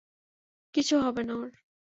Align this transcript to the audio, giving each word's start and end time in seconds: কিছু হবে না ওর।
কিছু 0.75 0.95
হবে 0.99 1.21
না 1.23 1.33
ওর। 1.35 1.51